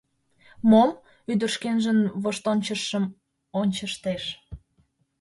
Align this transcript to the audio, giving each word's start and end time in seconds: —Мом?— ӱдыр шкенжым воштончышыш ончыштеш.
—Мом?— 0.69 0.91
ӱдыр 1.31 1.49
шкенжым 1.55 1.99
воштончышыш 2.23 2.91
ончыштеш. 3.59 4.23